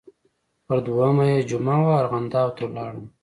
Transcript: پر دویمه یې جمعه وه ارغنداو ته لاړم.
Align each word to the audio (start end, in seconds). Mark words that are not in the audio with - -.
پر 0.65 0.77
دویمه 0.85 1.25
یې 1.31 1.39
جمعه 1.49 1.77
وه 1.83 1.93
ارغنداو 2.01 2.55
ته 2.57 2.63
لاړم. 2.75 3.05